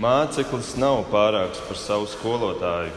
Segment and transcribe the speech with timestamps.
[0.00, 2.92] Māceklis nav pārāks par savu skolotāju,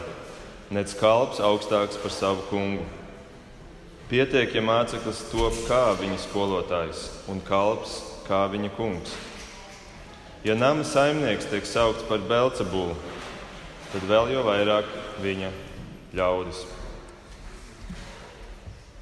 [0.72, 2.86] nec kalps augstāks par savu kungu.
[4.08, 9.12] Pietiek, ja māceklis top kā viņa skolotājs un kalps kā viņa kungs.
[10.48, 12.96] Ja nama saimnieks tiek saukts par Belcebulu,
[13.92, 14.88] tad vēl jau vairāk
[15.20, 15.52] viņa
[16.16, 16.64] ļaudis.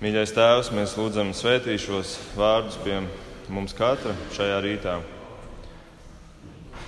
[0.02, 2.98] Mīļais Tēvs, mēs lūdzam svētī šos vārdus pie
[3.46, 4.98] mums katra šajā rītā.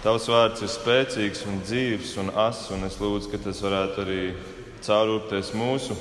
[0.05, 4.19] Tavs vārds ir spēcīgs un dzīves un ass, un es lūdzu, ka tas varētu arī
[4.85, 5.97] caurūpties mūsu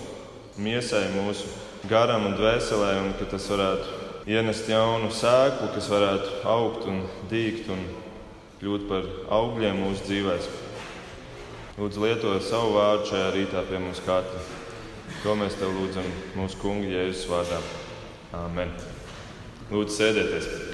[0.59, 1.47] miesai, mūsu
[1.87, 6.99] garam un dvēselē, un ka tas varētu ienest jaunu sēklu, kas varētu augt un
[7.31, 7.87] dīgt un
[8.59, 9.07] kļūt par
[9.39, 10.51] augļiem mūsu dzīvēm.
[11.79, 14.43] Lūdzu, lieto savu vārdu šajā rītā pie mums katra.
[15.23, 17.63] To mēs tev lūdzam mūsu kunga Jēzus vārdā.
[18.43, 18.75] Amen.
[19.71, 20.72] Lūdzu, sēdieties!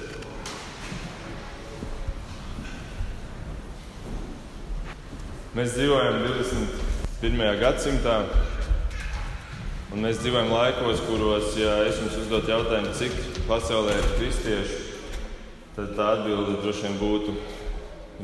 [5.50, 7.40] Mēs dzīvojam 21.
[7.58, 8.20] gadsimtā,
[9.90, 13.16] un mēs dzīvojam laikos, kuros, ja es jums uzdotu jautājumu, cik
[13.48, 14.76] pasaulē ir kristiešu,
[15.74, 17.34] tad tā atbilde droši vien būtu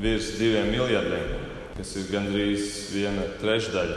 [0.05, 1.33] virs diviem miljardiem,
[1.75, 3.97] kas ir gandrīz viena trešdaļa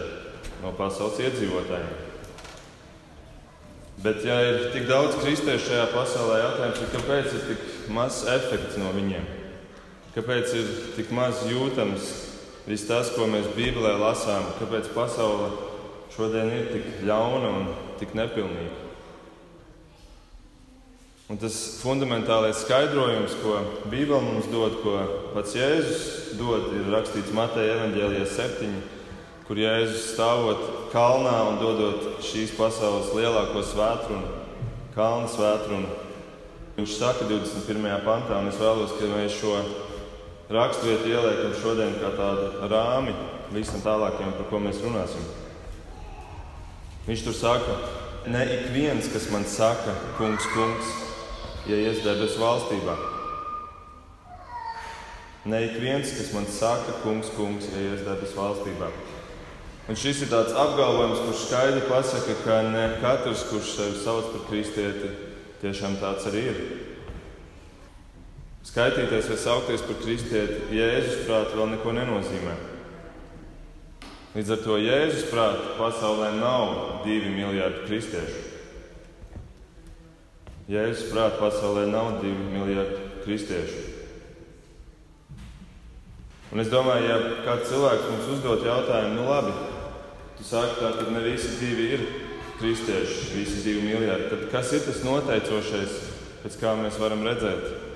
[0.64, 1.92] no pasaules iedzīvotājiem.
[4.08, 8.82] Bet, ja ir tik daudz kristiešu šajā pasaulē, jautājums ir, kāpēc ir tik mazs efekts
[8.82, 9.30] no viņiem?
[10.18, 12.10] Kāpēc ir tik maz jūtams
[12.70, 14.46] viss tas, ko mēs Bībelē lasām?
[14.60, 15.50] Kāpēc pasaule
[16.14, 18.86] šodien ir tik ļauna un tik nepilnīga?
[21.30, 23.60] Un tas fundamentālais skaidrojums, ko
[23.90, 24.96] Bībele mums dod, ko
[25.36, 28.72] pats Jēzus dod, ir rakstīts Mateja Evanģēlijā 7
[29.50, 30.60] kur Jēzus stāvot
[30.92, 34.28] kalnā un dodot šīs pasaules lielāko svētkrunu,
[34.94, 35.90] kalna svētkrunu.
[36.76, 37.88] Viņš saka 21.
[38.06, 39.56] pantā, un es vēlos, ka mēs šo
[40.50, 43.14] raksturvietu ieliekam šodien kā tādu rāmi
[43.54, 45.28] visam tālākajam, par ko mēs runāsim.
[47.06, 47.78] Viņš tur saka,
[48.30, 50.90] ne ik viens, kas man saka, kungs, kungs,
[51.70, 52.98] ieies debesu valstībā.
[55.50, 58.92] Ne ik viens, kas man saka, kungs, kungs, ieies debesu valstībā.
[59.90, 64.46] Un šis ir tāds apgalvojums, kurš skaidri pasaka, ka ne katrs, kurš sevi sauc par
[64.50, 65.16] kristieti,
[65.64, 66.62] tiešām tāds arī ir.
[68.70, 72.54] Skaitīties vai saukties par kristieti, Jēzus prātā vēl neko nenozīmē.
[74.36, 76.76] Līdz ar to Jēzus prātā pasaulē nav
[77.06, 78.44] divi miljardi kristiešu.
[80.70, 83.88] Jēzus prātā pasaulē nav divi miljardi kristiešu.
[86.54, 89.58] Un es domāju, ja kāds cilvēks mums uzdot jautājumu, nu labi,
[90.40, 92.04] Tu saki, tā, ka ne visi divi ir
[92.62, 94.30] kristieši, visi divi miljardi.
[94.32, 95.98] Tad kas ir tas noteicošais,
[96.46, 97.89] pēc kā mēs varam redzēt,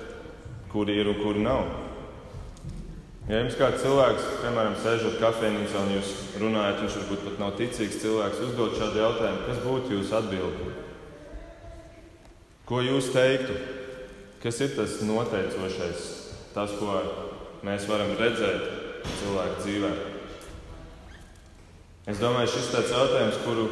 [0.74, 1.68] kuri ir un kuri nav?
[3.28, 6.10] Ja jums kāds cilvēks, piemēram, sēžot kafejnīcā un jūs
[6.42, 10.74] runājat, viņš varbūt pat nav ticīgs cilvēks, uzdod šādu jautājumu, kas būtu jūsu atbildi?
[12.68, 13.56] Ko jūs teiktu?
[14.42, 16.04] Kas ir tas noteicošais,
[16.52, 16.98] tas, ko
[17.64, 18.68] mēs varam redzēt
[19.22, 19.98] cilvēku dzīvēm?
[22.12, 23.68] Es domāju, šis ir tāds jautājums, kuru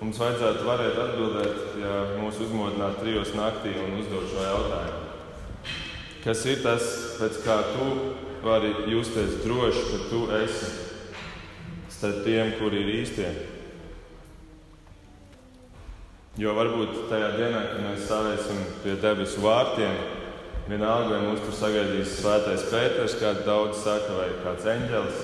[0.00, 5.03] mums vajadzētu varēt atbildēt, ja mūs uzmodinātu trijos naktī un uzdot šo jautājumu.
[6.24, 6.84] Kas ir tas,
[7.18, 7.86] pēc kā tu
[8.40, 10.70] vari justies droši, ka tu esi
[11.92, 13.28] starp tiem, kuri ir īstie?
[16.40, 20.00] Jo varbūt tajā dienā, kad mēs stāvēsim pie debesu vārtiem,
[20.64, 25.22] vienalga, vai mūs tur sagaidīs svētais Pēters, kā daudz saka, vai kāds eņģelis,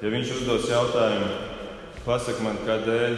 [0.00, 1.34] ja viņš uzdos jautājumu,
[2.06, 3.16] Pasaki man, kādēļ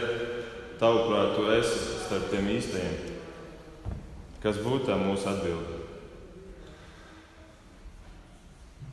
[0.81, 2.95] tavuprāt tu esi starp tiem īstajiem?
[4.41, 5.78] Kas būtu tā mūsu atbilde?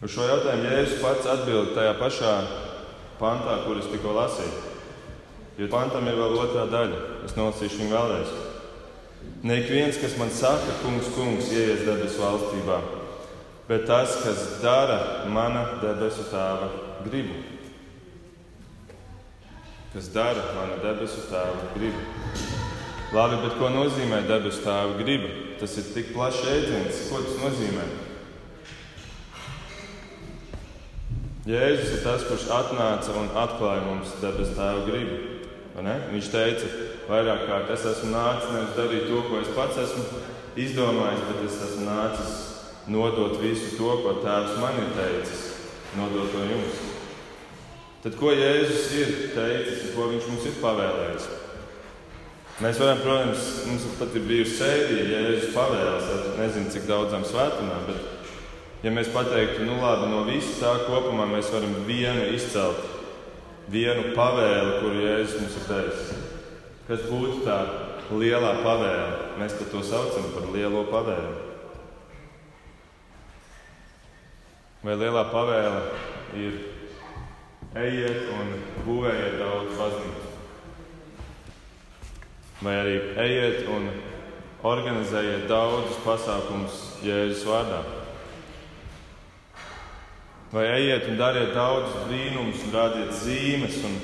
[0.05, 2.33] Uz šo jautājumu Jēzus pats atbild tajā pašā
[3.17, 4.59] pantā, kuras tikko lasīju.
[5.57, 6.99] Jo pantam ir vēl otrā daļa.
[7.25, 8.35] Es nolasīšu viņu vēlreiz.
[9.55, 12.77] Ik viens, kas man saka, kungs, kungs, ieies debesu valstībā,
[13.69, 16.69] bet tas, kas dara mana debesu tēva
[17.07, 17.41] gribu
[19.95, 22.01] kas dara mana debesu tēva gribu.
[23.15, 25.29] Labi, bet ko nozīmē debesu tēva griba?
[25.61, 26.99] Tas ir tik plašs jēdziens.
[27.07, 27.85] Ko tas nozīmē?
[31.45, 35.17] Jēzus ir tas, kurš atnāca un atklāja mums debesu tēva gribu.
[35.75, 36.69] Viņš teica,
[37.05, 40.05] vairāk kārt es esmu nācis nevis darīt to, ko es pats esmu
[40.57, 42.31] izdomājis, bet es esmu nācis
[42.89, 45.43] nodot visu to, ko Tēvs man ir teicis,
[45.99, 46.81] nodot to jums.
[48.01, 51.29] Tad ko Jēzus ir teicis un ko viņš mums ir pavēlējis?
[52.63, 57.25] Mēs varam, protams, mums pat ir bijusi sērija, ja Jēzus pavēlas ar nezinu cik daudzām
[57.27, 58.24] svētdienām, bet
[58.85, 62.83] ja mēs pateiktu, nu labi, no visa tā kopumā mēs varam vienu izcelt,
[63.71, 66.03] vienu pavēli, kuru Jēzus mums ir devis.
[66.85, 67.57] Kas būtu tā
[68.13, 69.31] lielā pavēle?
[69.41, 71.33] Mēs to saucam par lielo pavēli.
[74.85, 75.81] Vai lielā pavēle
[76.37, 76.61] ir
[77.81, 78.53] ejiet un
[78.85, 80.31] būvējiet daudz baznīcu?
[82.61, 82.95] Vai arī
[83.25, 83.89] ejiet un
[84.65, 87.94] organizējiet daudzus pasākumus Jēzus vārdā?
[90.53, 93.95] Vai ejiet un dariet daudzus brīnumus, un rādiet zīmes, un,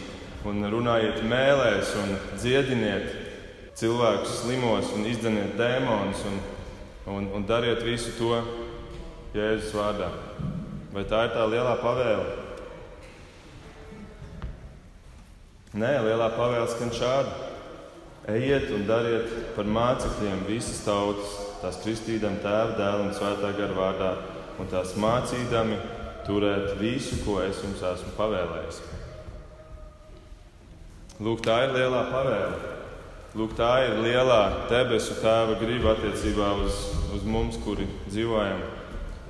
[0.49, 3.11] un runājiet mēlēs, un dziediniet
[3.77, 6.39] cilvēkus slimos, un izdzeniet dēmonus, un,
[7.13, 8.33] un, un dariet visu to
[9.38, 10.09] Jēzus vārdā.
[10.91, 12.25] Vai tā ir tā lielā pavēle?
[15.71, 17.47] Nē, lielā pavēle skan šādi.
[18.33, 24.11] Ejiet un dariet par mācekļiem visas tautas, tās kristīdam tēva, dēla un svētā gara vārdā,
[24.59, 25.79] un tās mācīdami
[26.27, 28.81] turēt visu, ko es jums esmu pavēlējis.
[31.21, 32.69] Lūk, tā ir lielā pavēle.
[33.38, 36.79] Lūk, tā ir lielā debesu tēva griba attiecībā uz,
[37.15, 38.63] uz mums, kuri dzīvojam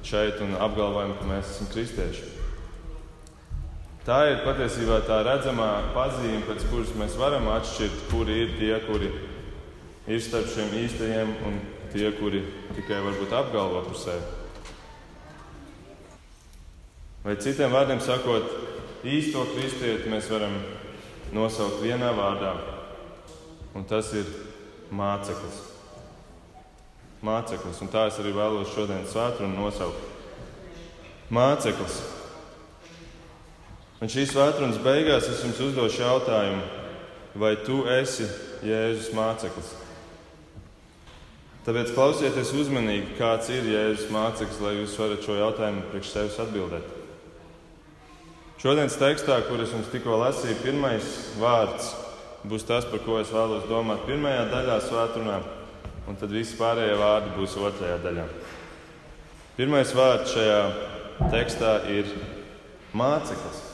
[0.06, 2.30] šeit un apgalvojam, ka mēs esam kristieši.
[4.02, 9.12] Tā ir patiesībā tā redzamā pazīme, pēc kuras mēs varam atšķirt, kuri ir tie, kuri
[10.10, 11.60] ir starp šiem īstajiem un
[11.94, 12.42] tie, kuri
[12.74, 14.41] tikai varbūt apgalvo par sevi.
[17.22, 18.48] Vai citiem vārdiem sakot,
[19.06, 20.56] īsto kristieti mēs varam
[21.36, 22.56] nosaukt vienā vārdā,
[23.78, 24.26] un tas ir
[24.90, 25.60] māceklis.
[27.22, 30.08] Māceklis, un tā es arī vēlos šodien svētdienu nosaukt.
[31.30, 32.00] Māceklis.
[34.02, 36.64] Un šīs svētdienas beigās es jums uzdošu jautājumu,
[37.38, 38.26] vai tu esi
[38.66, 39.76] Jēzus māceklis?
[41.62, 47.01] Tāpēc klausieties uzmanīgi, kāds ir Jēzus māceklis, lai jūs varat šo jautājumu priekš sevis atbildēt.
[48.62, 51.06] Šodienas tekstā, kurus jums tikko lasīju, pirmais
[51.42, 51.96] vārds
[52.46, 55.40] būs tas, par ko es vēlos domāt pirmajā daļā, svētdienā,
[56.06, 58.28] un tad visi pārējie vārdi būs otrajā daļā.
[59.58, 60.62] Pirmais vārds šajā
[61.34, 62.14] tekstā ir
[62.94, 63.66] māceklis.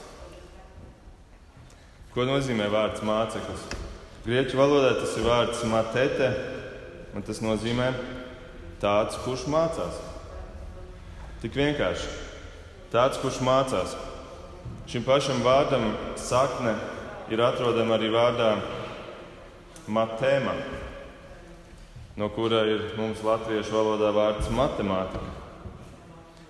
[2.16, 3.68] Ko nozīmē vārds māceklis?
[4.24, 6.32] Grieķu valodā tas ir vārds matete,
[7.12, 7.92] un tas nozīmē
[8.80, 10.00] tāds, kurš mācās.
[11.44, 12.14] Tik vienkārši.
[12.88, 14.00] Tāds, kurš mācās.
[14.88, 16.78] Šim pašam vārdam sakne
[17.32, 18.54] ir atrodama arī vārdā
[19.92, 20.54] matēma,
[22.16, 25.34] no kura ir mums latviešu valodā vārds matemātika.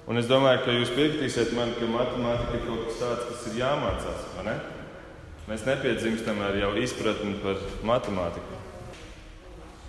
[0.08, 3.58] Un es domāju, ka jūs piekritīsiet man, ka matemātika ir kaut kas tāds, kas ir
[3.60, 4.28] jāmācās.
[4.46, 4.54] Ne?
[5.50, 8.62] Mēs nepiedzimstam ar jau izpratni par matemātiku.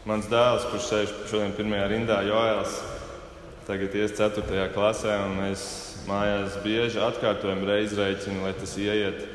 [0.08, 2.80] Mans dēls, kurš sēž šodien pirmajā rindā, Joēls,
[3.68, 4.70] tagad ies 4.
[4.72, 9.26] klasē, un mēs mājās bieži atkārtojam reizreicinu, lai tas ieiet,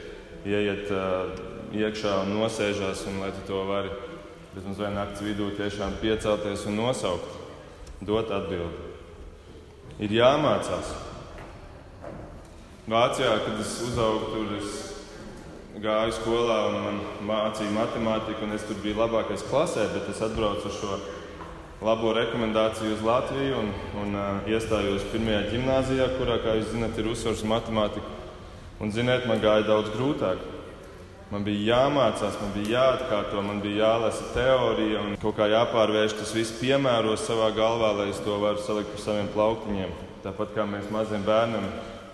[0.46, 1.30] ieiet uh,
[1.74, 3.94] iekšā un nosēžās, un lai tu to vari
[4.54, 7.40] bet mums vajag naktas vidū tiešām piecelties un nosaukt,
[8.06, 8.92] dot atbildi.
[10.06, 10.92] Ir jāmācās.
[12.90, 17.00] Vācijā, kad es uzaugu tur, es gāju skolā un man
[17.30, 21.00] mācīja matemātiku, un es tur biju labākais klasē, bet es atbraucu uz šo
[21.84, 27.10] labo rekomendāciju uz Latviju un, un uh, iestājos pirmajā gimnājā, kurā, kā jūs zināt, ir
[27.12, 28.20] uzsvars matemātika.
[28.80, 30.42] Un, ziniet, man gāja daudz grūtāk.
[31.34, 36.34] Man bija jāmācās, man bija jāatkārto, man bija jālasa teorija un kaut kā jāpārvērš tas
[36.36, 39.96] viss piemēros savā galvā, lai es to varu salikt uz saviem plauktiņiem.
[40.24, 41.66] Tāpat kā mēs maziem bērniem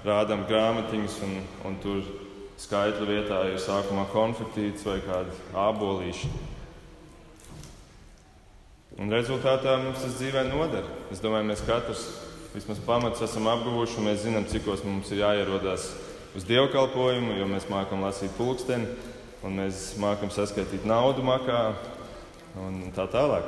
[0.08, 1.36] rādām grāmatiņas un,
[1.68, 2.00] un tur
[2.60, 5.36] skaitļu vietā ir sākumā konfektīts vai kādi
[5.68, 6.32] ābolīši.
[9.00, 10.84] Un rezultātā mums tas dzīvē noder.
[11.14, 12.02] Es domāju, mēs katrs
[12.52, 15.86] vismaz pamats esam apguvuši, un mēs zinām, cikos mums ir jāierodās
[16.36, 18.90] uz dievkalpojumu, jo mēs mākam lasīt pulksteni,
[19.46, 21.62] un mēs mākam saskaitīt naudu makā
[22.60, 23.48] un tā tālāk.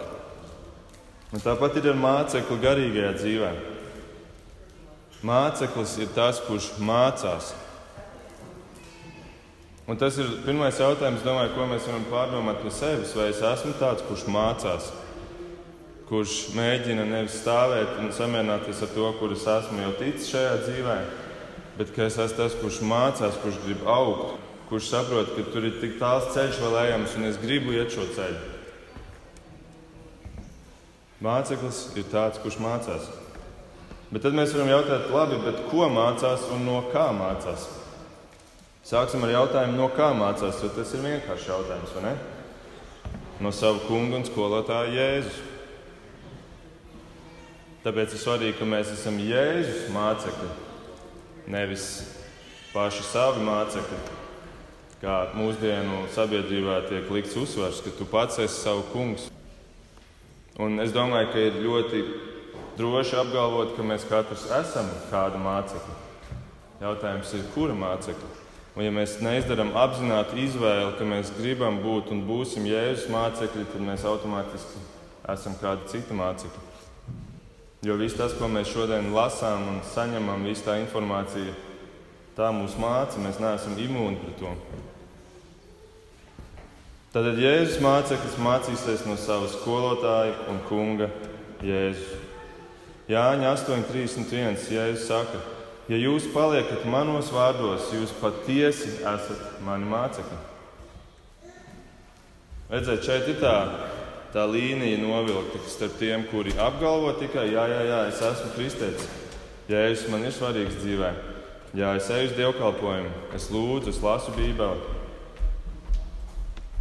[1.35, 3.51] Un tāpat ir ar mācekli garīgajā dzīvē.
[5.27, 7.51] Māceklis ir tas, kurš mācās.
[9.91, 13.15] Un tas ir pirmais jautājums, domāju, ko mēs varam pārdomāt pie sevis.
[13.19, 14.91] Vai es esmu tāds, kurš mācās?
[16.11, 20.95] Kurš mēģina nevis stāvēt un samierināties ar to, kur es esmu jau ticis šajā dzīvē,
[21.77, 24.33] bet ka es esmu tas, kurš mācās, kurš grib augt,
[24.67, 28.09] kurš saprot, ka tur ir tik tāls ceļš vēl ejams un es gribu iet šo
[28.17, 28.41] ceļu.
[31.23, 33.07] Māceklis ir tāds, kurš mācās.
[34.11, 35.39] Bet tad mēs varam jautāt, labi,
[35.69, 37.69] ko mācās un no kā mācās?
[38.83, 42.13] Sāksim ar jautājumu, no kā mācās, jo tas ir vienkāršs jautājums, vai ne?
[43.39, 45.39] No sava kunga un skolotāja Jēzus.
[47.81, 50.49] Tāpēc ir svarīgi, ka mēs esam Jēzus mācekļi,
[51.49, 51.85] nevis
[52.75, 54.01] paši savi mācekļi.
[55.01, 59.31] Kā mūsdienu sabiedrībā tiek likts uzsvars, ka tu pats esi savu kungs.
[60.61, 62.03] Un es domāju, ka ir ļoti
[62.77, 65.97] droši apgalvot, ka mēs katrs esam kāda mācekļa.
[66.83, 68.29] Jautājums ir, kura mācekļa?
[68.75, 73.89] Un, ja mēs neizdarām apzināti izvēli, ka mēs gribam būt un būsim Jēzus mācekļi, tad
[73.89, 74.85] mēs automātiski
[75.33, 76.70] esam kāda cita mācekļa.
[77.81, 81.55] Jo viss tas, ko mēs šodien lasām un saņemam, visa tā informācija,
[82.37, 84.51] tā mūs māca, mēs neesam imūni pret to.
[87.11, 91.09] Tad Jēzus māceklis mācīsies no sava skolotāja un kunga
[91.65, 92.13] Jēzus.
[93.09, 94.61] Jāņa 8,31.
[94.71, 95.41] Jēzus saka,
[95.89, 100.37] ja jūs paliekat manos vārdos, jūs patiesi esat mani mācekļi.
[102.71, 103.55] Redzēt, šeit ir tā
[104.31, 109.09] tā līnija novilkta starp tiem, kuri apgalvo tikai, jā, jā, jā es esmu kristietis.
[109.71, 111.11] Jēzus man ir svarīgs dzīvē.
[111.77, 114.97] Jā, es eju uz dievkalpojumu, es lūdzu, es lasu Bībeli.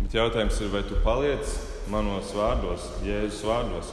[0.01, 1.51] Bet jautājums ir, vai tu paliec
[1.91, 3.93] manos vārdos, Jēzus vārdos?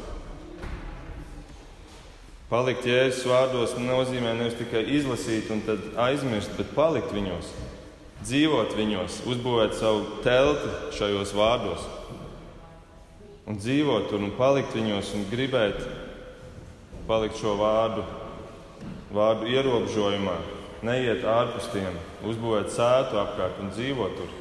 [2.48, 7.52] Palikt Jēzus vārdos nozīmē nevis tikai izlasīt un tad aizmirst, bet palikt viņos,
[8.24, 11.94] dzīvot viņos, uzbūvēt savu telti šajos vārdos
[13.48, 15.80] un dzīvot tur un palikt viņos un gribēt
[17.08, 18.04] palikt šo vārdu,
[19.16, 20.36] vārdu ierobežojumā,
[20.84, 21.96] neiet ārpus tiem,
[22.27, 24.36] uzbūvēt sētu apkārt un dzīvot tur.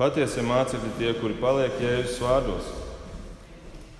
[0.00, 2.72] Patiesie mācekļi ir tie, kuri paliek Jēzus vārdos,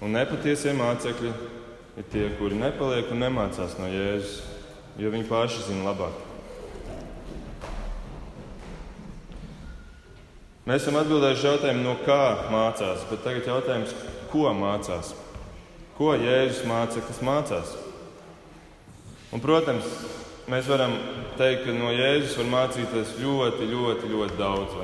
[0.03, 1.35] un nepatiesie mācekļi
[2.01, 4.41] ir tie, kuri nepaliek un nemācās no Jēzus,
[4.97, 6.32] jo viņi paši zina labāk.
[10.63, 13.95] Mēs esam atbildējuši jautājumu, no kā mācās, bet tagad jautājums,
[14.31, 15.09] ko mācās?
[15.97, 17.73] Ko Jēzus māca, kas mācās?
[19.35, 19.89] Un, protams,
[20.47, 20.95] mēs varam
[21.35, 24.79] teikt, ka no Jēzus var mācīties ļoti, ļoti, ļoti daudz.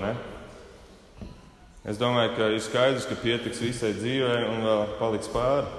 [1.87, 5.70] Es domāju, ka ir skaidrs, ka pietiks visai dzīvei un vēl paliks pāri.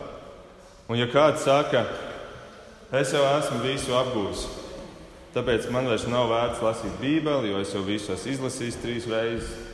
[0.87, 1.83] Un, ja kāds saka,
[2.95, 4.47] es jau esmu visu apgūlis,
[5.35, 9.68] tāpēc man vairs nav vērts lasīt Bībeli, jo es jau visu esmu izlasījis trīs reizes,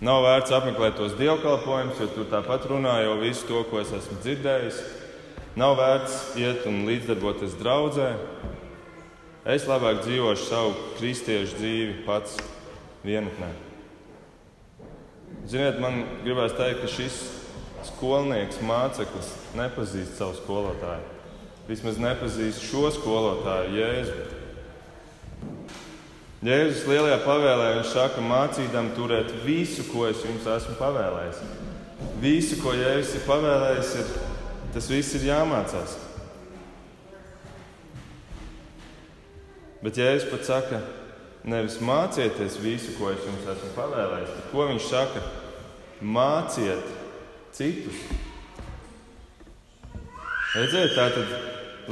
[0.00, 4.16] Nav vērts apmeklēt tos dievkalpojumus, jo tur tāpat runā jau visu to, ko es esmu
[4.24, 4.78] dzirdējis.
[5.60, 8.14] Nav vērts iet un līdzdarboties draudzē.
[9.44, 12.38] Es labāk dzīvošu savu kristiešu dzīvi pats
[13.04, 13.50] vienatnē.
[15.50, 17.20] Ziniet, man gribās teikt, ka šis
[17.90, 21.16] skolnieks, māceklis nepazīst savu skolotāju.
[21.68, 24.39] Vismaz nepazīst šo skolotāju, Jēzu.
[26.40, 31.42] Jēzus lielajā pavēlē viņš saka, mācīdam turēt visu, ko es jums esmu pavēlējis.
[32.22, 34.14] Visu, ko Jēzus ir pavēlējis, ir,
[34.72, 35.98] tas viss ir jāmācās.
[39.84, 40.80] Bet Jēzus pat saka,
[41.44, 45.26] nevis mācieties visu, ko es jums esmu pavēlējis, bet ko viņš saka?
[46.00, 46.88] Māciet
[47.52, 48.00] citus.
[50.56, 51.36] Redziet, tātad,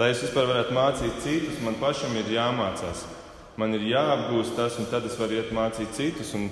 [0.01, 3.05] lai es vispār varētu mācīt citus, man pašam ir jāmācās
[3.59, 6.31] man ir jāapgūst tas, un tad es varu iet mācīt citus.
[6.39, 6.47] Un,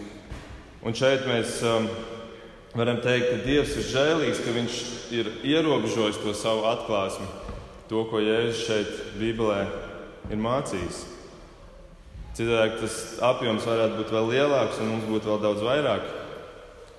[0.83, 1.87] un šeit mēs um,
[2.77, 4.79] varam teikt, ka Dievs ir žēlīgs, ka Viņš
[5.15, 7.29] ir ierobežojis to savu atklāsmi,
[7.91, 9.61] to, ko Jēzus šeit Bībelē
[10.35, 11.05] ir mācījis.
[12.37, 16.11] Citādi tas apjoms varētu būt vēl lielāks, un mums būtu vēl daudz vairāk,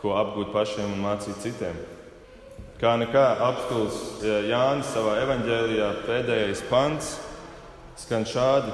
[0.02, 1.78] ko apgūt pašiem un mācīt citiem.
[2.82, 7.16] Kā nekā apstults Jānis savā evanģēlijā pēdējais pants
[7.98, 8.74] skan šādi: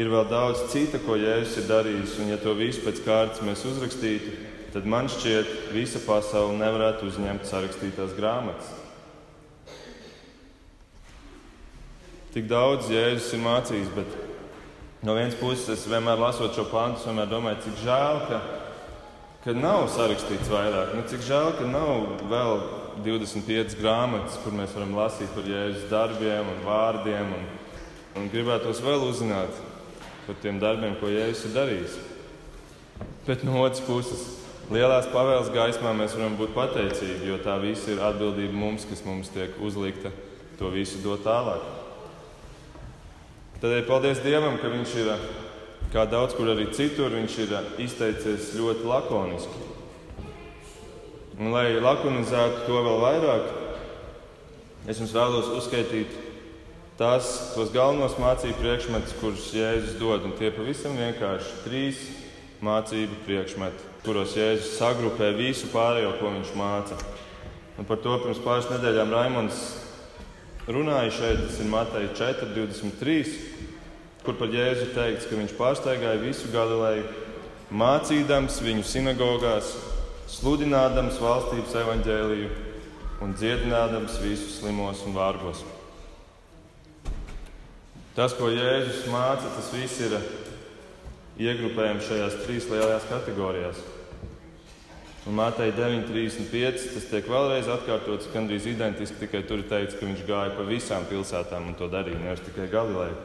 [0.00, 3.66] ir vēl daudz cita, ko Jēzus ir darījis, un ja to visu pēc kārtas mēs
[3.68, 4.32] uzrakstītu,
[4.72, 8.70] tad man šķiet, visa pasaule nevarētu uzņemt sarakstītās grāmatas.
[12.30, 14.16] Tik daudz Jēzus ir mācījis, bet
[15.04, 18.42] no vienas puses es vienmēr lasot šo pantu, vienmēr domāju, cik žēl, ka,
[19.44, 20.94] ka nav sarakstīts vairāk.
[20.96, 22.62] Nu, cik žēl, ka nav vēl
[23.04, 27.50] 25 grāmatas, kur mēs varam lasīt par Jēzus darbiem un vārdiem, un,
[28.20, 29.66] un gribētos vēl uzzināt
[30.30, 31.94] par tiem darbiem, ko Jēzus ir darījis.
[33.26, 34.20] Bet no otras puses,
[34.70, 39.32] lielās pavēles gaismā mēs varam būt pateicīgi, jo tā viss ir atbildība mums, kas mums
[39.34, 40.12] tiek uzlikta
[40.60, 41.66] to visu dot tālāk.
[43.58, 45.10] Tādēļ paldies Dievam, ka Viņš ir,
[45.90, 49.66] kā daudz kur arī citur, Viņš ir izteicies ļoti lakoniski.
[51.40, 53.52] Un, lai lakonizētu to vēl vairāk,
[54.86, 56.19] es jums vēlos uzskaitīt
[57.00, 60.26] tās, tos galvenos mācību priekšmetus, kurus Jēzus dod.
[60.28, 62.02] Un tie pavisam vienkārši trīs
[62.64, 66.98] mācību priekšmeti, kuros Jēzus sagrupē visu pārējo, ko viņš māca.
[67.80, 69.62] Un par to pirms pāris nedēļām Raimons
[70.68, 73.32] runāja šeit, tas ir Mateja 4, 23,
[74.26, 77.08] kur par Jēzu teikts, ka viņš pārsteigāja visu Galileju,
[77.72, 79.72] mācīdams viņu sinagogās,
[80.28, 82.54] sludinādams valstības evaņģēliju
[83.24, 85.64] un dziedinādams visus slimos un vārgos.
[88.20, 90.12] Tas, ko Jēzus māca, tas viss ir
[91.40, 93.78] iegrupējams šajās trīs lielajās kategorijās.
[95.24, 100.20] Un Mātei 9,35 tas tiek vēlreiz atkārtots, gandrīz identiski, tikai tur ir teikts, ka viņš
[100.28, 103.16] gāja pa visām pilsētām un to darīja, nevis tikai Galileju.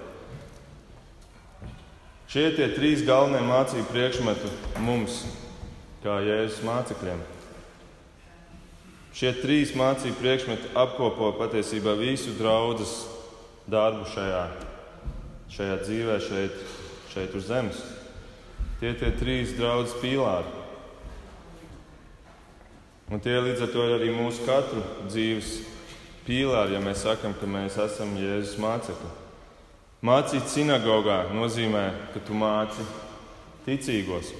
[2.31, 4.51] Šie tie trīs galvenie mācību priekšmeti
[4.85, 5.25] mums,
[6.05, 7.25] kā Jēzus mācekļiem.
[9.11, 12.95] Šie trīs mācību priekšmeti apkopo patiesībā visu draudzes
[13.67, 14.45] darbu šajā,
[15.53, 16.63] šajā dzīvē, šeit,
[17.13, 17.81] šeit uz zemes.
[18.79, 20.63] Tie ir tie trīs draudzes pīlāri.
[23.13, 25.51] Un tie līdz ar to ir arī mūsu katru dzīves
[26.25, 29.11] pīlāri, ja mēs sakam, ka mēs esam Jēzus mācekļi.
[30.05, 32.83] Mācīt sinagogā nozīmē, ka tu māci
[33.65, 34.33] ticīgos.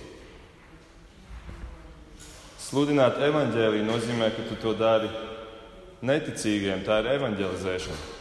[2.65, 5.09] Sludināt evaņģēlīju nozīmē, ka tu to dari
[6.05, 6.83] neticīgiem.
[6.85, 8.14] Tā ir evaņģelizēšana.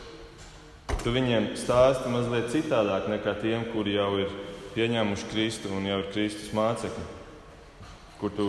[1.05, 4.31] Tu viņiem stāsti mazliet citādāk nekā tiem, kuri jau ir
[4.73, 7.05] pieņēmuši Kristu un jau ir Kristus mācekļi,
[8.23, 8.47] kur tu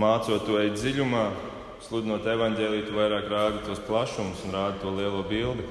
[0.00, 1.26] mācot to ej dziļumā,
[1.84, 5.66] sludinot evaņģēlīju, tu vairāk rādi tos plašumus un rādi to lielo bildi.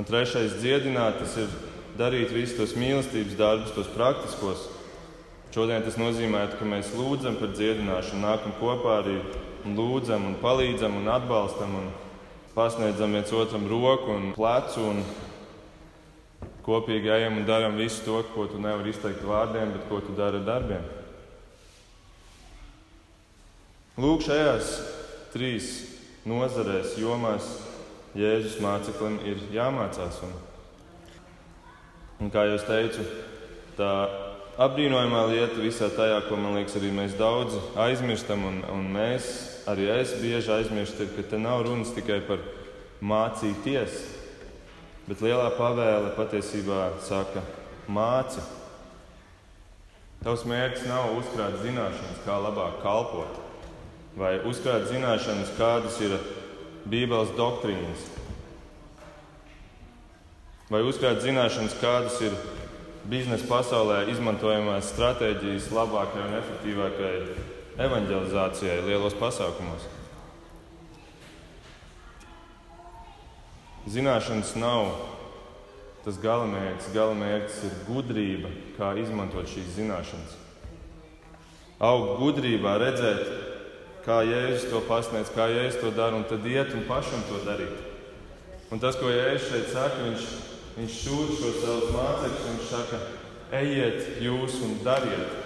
[0.00, 1.52] Un trešais dziedināt, tas ir
[2.00, 4.70] darīt visus tos mīlestības darbus, tos praktiskos.
[5.52, 9.20] Šodien tas nozīmē, ka mēs lūdzam par dziedināšanu, nākam kopā arī
[9.68, 11.94] un lūdzam un palīdzam un atbalstam un
[12.56, 15.02] pasniedzam viens otram roku un plecu un
[16.64, 20.40] kopīgi ejam un darām visu to, ko tu nevari izteikt vārdiem, bet ko tu dari
[20.40, 20.86] ar darbiem.
[24.00, 24.72] Lūk, šajās
[25.34, 25.68] trīs
[26.24, 27.46] nozarēs, jomās
[28.16, 30.22] Jēzus māceklim ir jāmācās.
[30.24, 30.32] Un,
[32.24, 33.04] un kā jau teicu,
[33.76, 33.92] tā
[34.58, 39.30] apbrīnojamā lieta visā tajā, ko man liekas, arī mēs daudz aizmirstam, un, un mēs,
[39.68, 42.44] arī es bieži aizmirstu, ir, ka te nav runas tikai par
[43.04, 44.16] mācīties,
[45.06, 47.38] Bet lielā pavēle patiesībā saka,
[47.86, 48.42] māci.
[50.24, 53.38] Tavs mērķis nav uzkrāt zināšanas, kā labāk kalpot,
[54.18, 56.16] vai uzkrāt zināšanas, kādas ir
[56.90, 58.08] Bībeles doktrīnas,
[60.74, 62.34] vai uzkrāt zināšanas, kādas ir
[63.10, 67.20] biznesa pasaulē izmantojamās stratēģijas labākajai un efektīvākajai
[67.86, 69.84] evanģelizācijai lielos pasākumos.
[73.86, 74.88] Zināšanas nav
[76.06, 76.92] tas galamērķis.
[76.94, 80.34] Galamērķis ir gudrība, kā izmantot šīs zināšanas.
[81.82, 83.26] Augt gudrībā, redzēt,
[84.06, 87.74] kā Jēzus to pasniedz, kā Jēzus to dara, un tad iet un pašam to darīt.
[88.70, 90.28] Un tas, ko Jēzus šeit saka, viņš,
[90.76, 93.00] viņš sūta šo savus mācekļus, viņš saka,
[93.56, 95.42] ejiet jūs un dariet.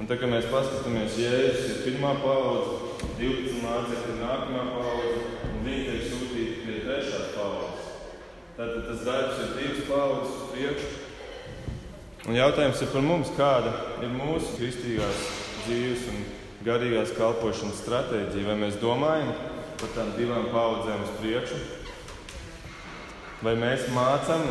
[0.00, 2.78] Un tā kā mēs paskatāmies, Jēzus ir pirmā paudze,
[3.20, 7.90] 12 mācekļi ir nākamā paudze, un viņi tiek sūtīti pie trešās paudzes.
[8.56, 10.90] Tātad tas darbs ir divas paudzes uz priekšu.
[12.30, 15.22] Un jautājums ir par mums, kāda ir mūsu kristīgās
[15.66, 16.24] dzīves un
[16.66, 18.48] garīgās kalpošanas stratēģija.
[18.48, 19.32] Vai mēs domājam
[19.80, 21.58] par tām divām paudzēm uz priekšu,
[23.42, 24.46] vai mēs mācām,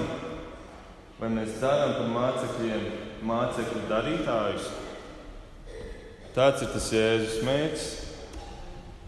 [1.20, 2.88] vai mēs darām par mācekļiem,
[3.28, 4.70] mācekļu darītājus.
[6.36, 7.90] Tāds ir tas Jēzus mērķis.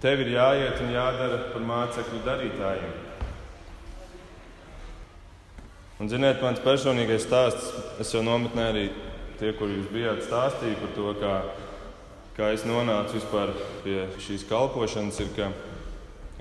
[0.04, 2.96] Tev ir jāiet un jādara par mācekļu darītājiem.
[6.02, 7.70] Un, ziniet, mans personīgais stāsts,
[8.04, 8.88] es jau nometnē arī
[9.40, 11.36] tie, kur jūs bijāt, stāstīju par to, kā,
[12.36, 13.54] kā es nonācu vispār
[13.86, 15.32] pie šīs kalpošanas, ir,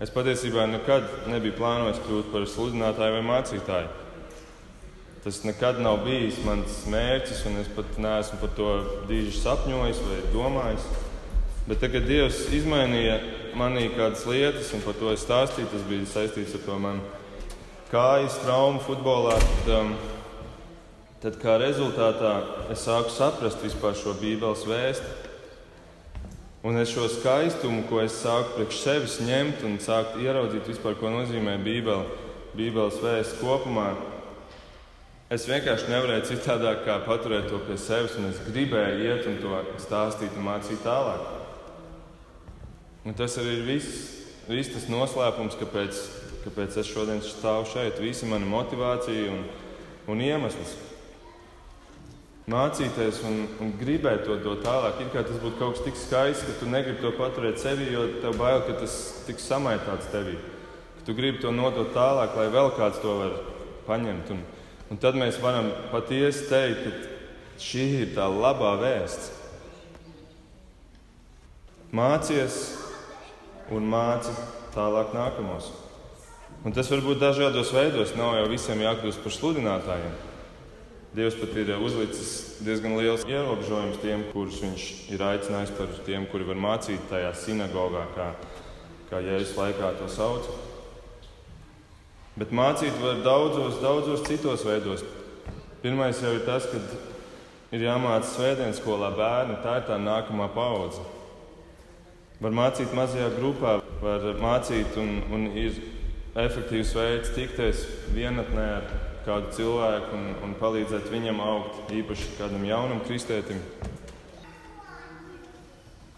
[0.00, 3.90] es patiesībā nekad nebiju plānojis kļūt par sludinātāju vai mācītāju.
[5.22, 8.70] Tas nekad nav bijis mans mērķis, un es pat neesmu par to
[9.06, 10.88] diži sapņojis vai domājis.
[11.68, 13.20] Bet tagad Dievs izmainīja
[13.54, 15.68] manī kādas lietas, un par to es stāstīju.
[15.70, 17.20] Tas bija saistīts ar to manu
[17.92, 19.92] kājas traumu futbolā, tad, um,
[21.22, 22.32] tad kā rezultātā
[22.72, 25.21] es sāku saprast vispār šo Bībeles vēstu.
[26.62, 31.10] Un es šo skaistumu, ko es sāku priekš sevis ņemt un sākt ieraudzīt vispār, ko
[31.10, 32.06] nozīmē Bībele,
[32.54, 33.88] Bībeles vēsts kopumā,
[35.32, 39.62] es vienkārši nevarēju citādāk kā paturēt to pie sevis, un es gribēju iet un to
[39.82, 41.26] stāstīt un mācīt tālāk.
[43.02, 44.02] Un tas arī ir viss,
[44.46, 46.04] viss tas noslēpums, kāpēc
[46.42, 48.00] kāpēc es šodien stāvu šeit.
[48.02, 49.44] Visa mana motivācija un,
[50.10, 50.74] un iemesls.
[52.50, 55.02] Mācīties un, un gribēt to dot tālāk.
[55.04, 58.06] It kā tas būtu kaut kas tik skaists, ka tu negribi to paturēt sevi, jo
[58.22, 58.96] tev bail, ka tas
[59.28, 60.38] tiks samaitāts tevī.
[60.98, 63.36] Ka tu gribi to nodot tālāk, lai vēl kāds to var
[63.86, 64.32] paņemt.
[64.34, 64.42] Un,
[64.90, 69.30] un tad mēs varam patiesi teikt, ka šī ir tā labā vēsts.
[71.92, 72.58] Mācies
[73.70, 74.32] un māci
[74.74, 75.70] tālāk nākamos.
[76.62, 78.14] Un tas var būt dažādos veidos.
[78.16, 80.31] Nav jau visiem jākļūst par sludinātājiem.
[81.12, 86.46] Dievs pat ir uzlicis diezgan liels ierobežojums tiem, kurus viņš ir aicinājis par tiem, kuri
[86.48, 88.28] var mācīt tajā sinagogā, kā,
[89.10, 90.48] kā Jēzus laikā to sauc.
[92.40, 95.04] Bet mācīt var daudzos, daudzos citos veidos.
[95.82, 96.80] Pirmais jau ir tas, ka
[97.76, 99.58] ir jāmācās svētdienas skolā bērni.
[99.60, 101.04] Tā ir tā nākamā paudze.
[102.40, 105.76] Var mācīt mazajā grupā, var mācīt, un, un ir
[106.38, 107.82] efektīvs veids tikties
[108.14, 108.86] vienatnē ar
[109.26, 113.60] kādu cilvēku un, un palīdzēt viņam augt, īpaši kādam jaunam kristētim.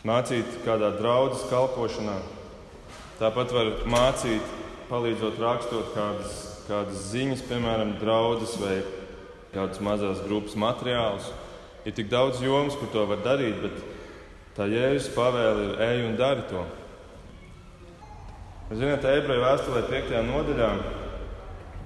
[0.05, 2.19] Mācīt kādā draudzes kalpošanā.
[3.19, 4.55] Tāpat var mācīt,
[4.91, 6.37] palīdzot rakstot kādas,
[6.69, 8.79] kādas ziņas, piemēram, draudzes vai
[9.55, 11.31] kādas mazas grupas materiālus.
[11.85, 13.83] Ir tik daudz jomas, kur to var darīt, bet
[14.57, 16.65] tā jēzus pavēle ir ej un dari to.
[18.75, 20.21] Ziniet, ebreju vēstulē 5.
[20.27, 20.71] nodaļā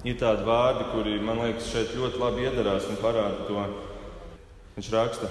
[0.07, 3.63] Ir tādi vārdi, kuri man liekas šeit ļoti labi iedarās un parāda to.
[4.77, 5.27] Viņš raksta,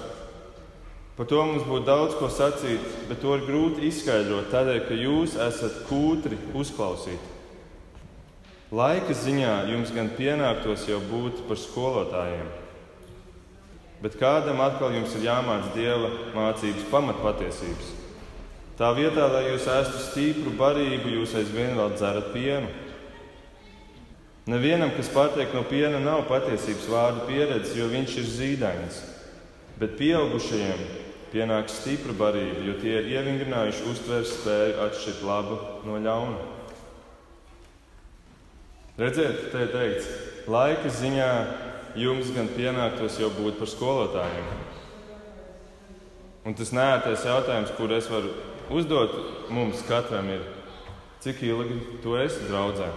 [1.17, 5.33] par to mums būtu daudz ko sacīt, bet to ir grūti izskaidrot, tādēļ, ka jūs
[5.41, 7.23] esat kūtri uzklausīt.
[8.69, 12.51] Laika ziņā jums gan pienāktos jau būt par skolotājiem,
[14.05, 17.89] bet kādam atkal jums ir jāmācās dieva mācības pamatpatiesības.
[18.79, 22.69] Tā vietā, lai jūs ēstu stipru barību, jūs aizvien vēl dzerat pienu.
[24.47, 29.01] Nevienam, kas patiek no piena, nav patiesības vārdu pieredzes, jo viņš ir zīdains.
[29.81, 30.79] Bet pieaugušajiem
[31.33, 36.47] pienāks stipra barība, jo tie ir ievingrinājuši uztvērt spēju atšķirt labu no ļauna.
[38.99, 40.07] Redziet, te ir teikts,
[40.47, 41.29] laika ziņā
[41.99, 44.49] jums gan pienāktos jau būt par skolotājiem.
[46.47, 48.31] Un tas nērtais jautājums, kur es varu
[48.69, 49.13] uzdot
[49.49, 50.43] mums katram, ir,
[51.23, 52.89] cik ilgi tu esi draudzē?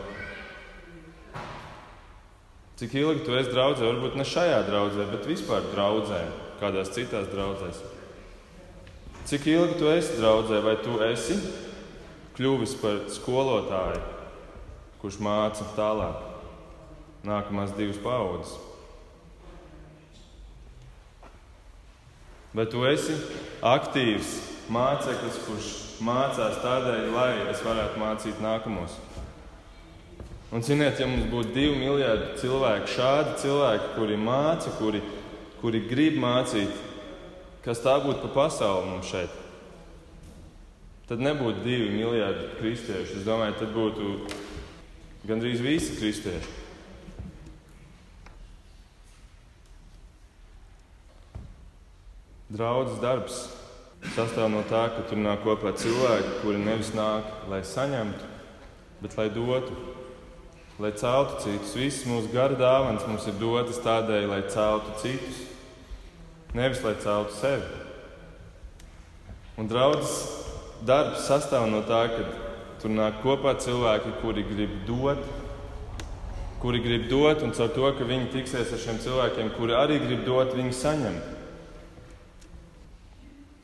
[2.80, 6.22] Cik ilgi tu esi draudzē, varbūt ne šajā draudzē, bet vispār draudzē,
[6.60, 7.80] kādās citās draudzēs.
[9.30, 11.38] Cik ilgi tu esi draudzē, vai tu esi
[12.36, 14.02] kļuvis par skolotāju,
[15.02, 16.28] kurš māca tālāk
[17.26, 18.56] nākamās divas paudzes?
[22.52, 23.14] Vai tu esi
[23.64, 25.70] aktīvs māceklis, kurš
[26.04, 28.94] mācās tādēļ, lai es varētu mācīt nākamos?
[30.52, 35.00] Un, ziniet, ja mums būtu divi miljardi cilvēku, šādi cilvēki, kuri māca, kuri,
[35.62, 36.74] kuri grib mācīt,
[37.64, 39.38] kas tā būtu pa pasauli mums šeit,
[41.08, 43.22] tad nebūtu divi miljardi kristiešu.
[43.22, 44.10] Es domāju, tad būtu
[45.28, 46.60] gandrīz visi kristieši.
[52.52, 53.42] Draudzes darbs
[54.10, 58.30] sastāv no tā, ka tur nāk kopā cilvēki, kuri nevis nāk, lai saņemtu,
[59.02, 59.74] bet lai dotu
[60.82, 61.74] lai celtu citus.
[61.76, 65.42] Visas mūsu gara dāvanas mums ir dotas tādēļ, lai celtu citus,
[66.56, 67.80] nevis lai celtu sevi.
[69.60, 70.16] Un draudzes
[70.86, 72.26] darbs sastāv no tā, ka
[72.82, 75.20] tur nāk kopā cilvēki, kuri grib dot,
[76.62, 80.26] kuri grib dot, un caur to, ka viņi tiksies ar šiem cilvēkiem, kuri arī grib
[80.26, 81.20] dot, viņi saņem.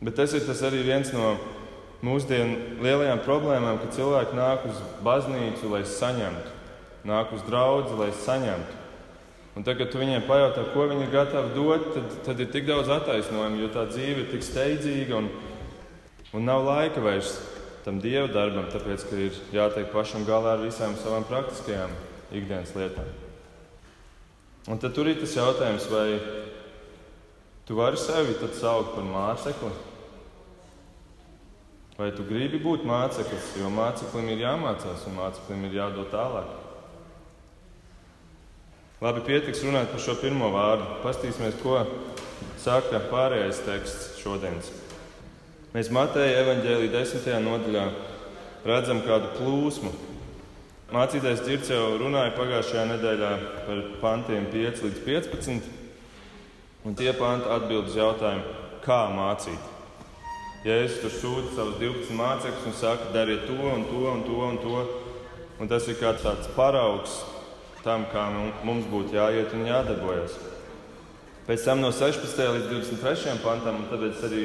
[0.05, 1.35] Bet tas ir tas arī viens no
[2.07, 6.55] mūsdienu lielajām problēmām, ka cilvēki nāk uz baznīcu, lai saņemtu
[7.09, 8.77] nāk uz draugu, lai saņemtu.
[9.59, 12.67] Un tagad, kad tu viņiem pajautā, ko viņi ir gatavi dot, tad, tad ir tik
[12.69, 15.31] daudz attaisnojumu, jo tā dzīve ir tik steidzīga un,
[16.37, 17.33] un nav laika vairs
[17.83, 21.95] tam dievu darbam, tāpēc, ka ir jātiek pašam galā ar visām savām praktiskajām
[22.39, 23.09] ikdienas lietām.
[24.69, 26.07] Un tad tur ir tas jautājums, vai
[27.69, 29.75] tu vari sevi saukt par mācekli?
[31.99, 36.49] Vai tu gribi būt māceklis, jo māceklim ir jāmācās un māceklim ir jādod tālāk?
[39.03, 40.87] Labi, pietiks runāt par šo pirmo vārdu.
[41.05, 41.77] Pastīsimies, ko
[42.59, 44.73] saka pārējais teksts šodienas.
[45.75, 47.85] Mēs Mateja evaņģēlī desmitajā nodaļā
[48.67, 49.93] redzam kādu plūsmu.
[50.95, 53.33] Mācītājs Girts jau runāja pagājušajā nedēļā
[53.67, 55.69] par pantiem 5 līdz 15,
[56.85, 59.75] un tie panti atbild uz jautājumu, kā mācīt.
[60.67, 64.59] Jēzus tur sūta savus 12 mācekļus un saka, dariet to un to un to un
[64.63, 64.87] to.
[65.59, 67.21] Un tas ir kā tāds paraugs
[67.83, 68.29] tam, kā
[68.67, 70.35] mums būtu jāiet un jādarbojas.
[71.49, 72.43] Pēc tam no 16.
[72.55, 73.39] līdz 23.
[73.43, 74.43] pantam, un tāpēc arī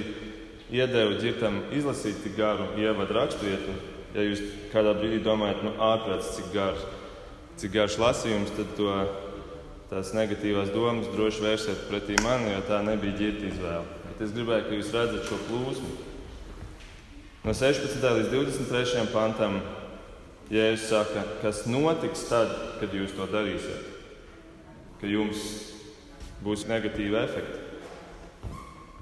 [0.74, 3.76] iedevu ģirtam izlasīt tik garu ievadu raksturvietu.
[4.14, 4.42] Ja jūs
[4.72, 6.86] kādā brīdī domājat, nu, ārprāts, cik garš,
[7.60, 8.94] cik garš lasījums, tad to,
[9.94, 14.00] tās negatīvās domas droši vērsiet pretī man, jo tā nebija ģirta izvēle.
[14.08, 15.92] Bet es gribēju, ka jūs redzat šo plūsmu.
[17.44, 18.00] No 16.
[18.02, 19.04] līdz 23.
[19.14, 19.60] pantam
[20.54, 23.86] Jēzus saka, kas notiks tad, kad jūs to darīsiet,
[25.02, 25.44] ka jums
[26.44, 27.62] būs negatīvi efekti.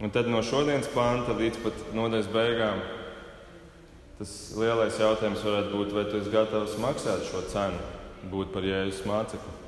[0.01, 2.84] Un tad no šodienas panta līdz pat nodaļas beigām
[4.17, 7.82] tas lielais jautājums varētu būt, vai tu esi gatavs maksāt šo cenu,
[8.34, 9.61] būt par Jēzus mācekli.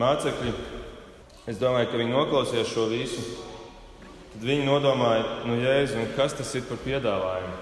[0.00, 0.52] Mācekļi,
[1.50, 3.24] es domāju, ka viņi noklausījās šo visu.
[4.32, 7.56] Tad viņi nodomāja, nu, Jēzu, nu, kas tas ir par piedāvājumu?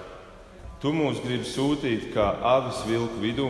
[0.80, 3.48] Tu mūs gribi sūtīt kā avis vilku vidū.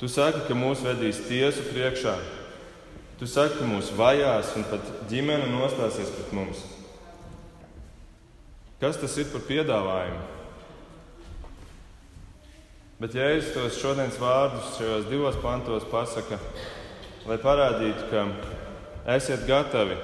[0.00, 2.16] Tu saki, ka mūs vedīs tiesu priekšā,
[3.18, 6.64] Tu saki, ka mūs vajās un pat ģimene nostāsies pret mums.
[8.82, 10.24] Kas tas ir par piedāvājumu?
[13.00, 16.38] Bet Jēzus tos šodienas vārdus šajos divos pantos pasaka,
[17.26, 18.22] lai parādītu, ka
[19.16, 19.96] esiet gatavi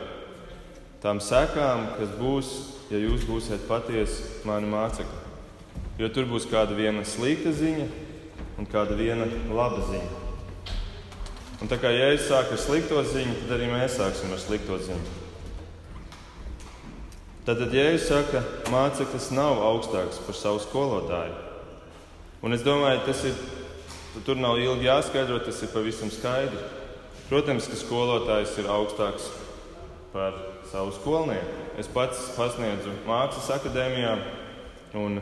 [1.01, 2.49] tām sekām, kas būs,
[2.91, 5.21] ja jūs būsiet patiesi mani mācekļi.
[6.01, 7.87] Jo tur būs kāda viena slikta ziņa
[8.59, 10.19] un kāda viena laba ziņa.
[11.61, 15.15] Un tā kā Jēzus sāk ar slikto ziņu, tad arī mēs sāksim ar slikto ziņu.
[17.47, 21.50] Tad Jēzus saka, ka māceklis nav augstāks par savu skolotāju.
[22.41, 23.35] Un es domāju, tas ir,
[24.25, 26.79] tur nav ilgi jāskaidro, tas ir pavisam skaidrs.
[27.29, 29.29] Protams, ka skolotājs ir augstāks
[30.11, 30.39] par
[30.71, 31.67] savu skolnieku.
[31.79, 34.17] Es pats pasniedzu mākslas akadēmijā,
[34.99, 35.21] un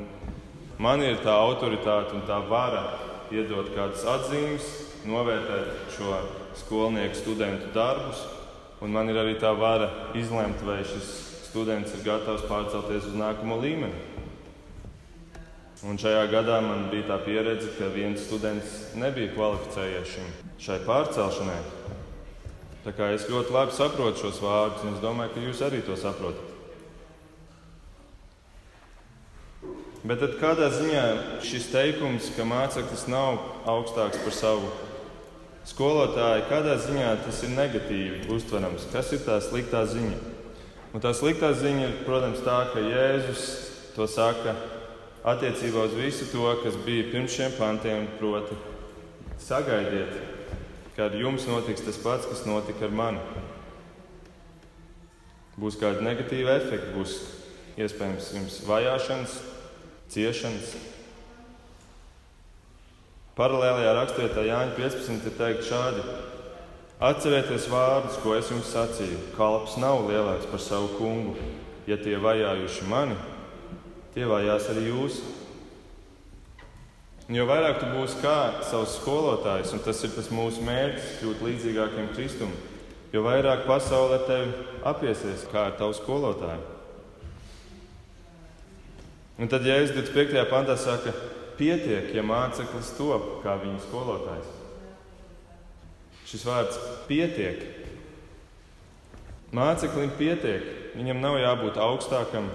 [0.80, 2.86] man ir tā autoritāte un tā vara
[3.34, 4.70] iedot kādas atzīmes,
[5.08, 6.14] novērtēt šo
[6.62, 8.22] skolnieku studentu darbus,
[8.80, 11.10] un man ir arī tā vara izlemt, vai šis
[11.50, 14.17] students ir gatavs pārcelties uz nākamo līmeni.
[15.86, 21.58] Un šajā gadā man bija tā pieredze, ka viens students nebija kvalificējies šim, šai pārcelšanai.
[22.82, 25.94] Tā kā es ļoti labi saprotu šos vārdus, un es domāju, ka jūs arī to
[25.98, 26.56] saprotat.
[30.02, 31.04] Bet tad kādā ziņā
[31.46, 33.38] šis teikums, ka māceklis nav
[33.68, 34.72] augstāks par savu
[35.68, 38.88] skolotāju, kādā ziņā tas ir negatīvi uztverams?
[38.90, 40.18] Kas ir tā sliktā ziņa?
[40.96, 43.46] Un tā sliktā ziņa ir, protams, tā, ka Jēzus
[43.94, 44.56] to saka
[45.24, 48.58] attiecībā uz visu to, kas bija pirms šiem pantiem, proti,
[49.42, 50.12] sagaidiet,
[50.96, 53.24] ka ar jums notiks tas pats, kas notika ar mani.
[55.58, 57.16] Būs kādi negatīvi efekti, būs
[57.78, 59.40] iespējams jums vajāšanas,
[60.14, 60.76] ciešanas,
[63.38, 66.00] Paralēlajā rakstvietā Jāņa 15 ir teikt šādi:
[66.98, 69.18] Atcerieties vārdus, ko es jums sacīju.
[69.36, 71.36] Kalps nav lielāks par savu kungu.
[71.86, 73.14] Ja tie vajājuši mani,
[74.18, 75.20] tie vajās arī jūs.
[77.30, 82.08] Jo vairāk tu būsi kā savs skolotājs, un tas ir tas mūsu mērķis, kļūt līdzīgākiem
[82.16, 82.50] Kristum,
[83.12, 86.64] jo vairāk pasaule tevi apiesies kā ar tavu skolotāju.
[89.38, 90.40] Un tad Jēzus 25.
[90.50, 91.12] pantā saka,
[91.60, 94.54] pietiek, ja māceklis top kā viņa skolotājs.
[96.26, 97.60] Šis vārds pietiek.
[99.54, 100.64] Māceklim pietiek,
[100.96, 102.50] viņam nav jābūt augstākam.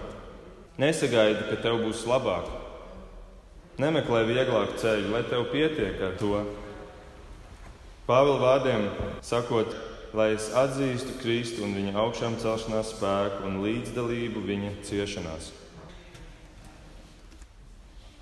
[0.82, 2.48] Nesagaidi, ka tev būs labāk.
[3.82, 6.44] Nemeklē vieglāku ceļu, lai tev pietiek ar to.
[8.08, 8.88] Pāvila vārdiem
[9.26, 9.76] sakot,
[10.18, 15.52] lai es atzīstu Kristu un viņa augšām celšanās spēku un līdzdalību viņa ciešanās.